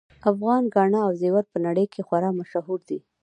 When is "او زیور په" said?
1.07-1.57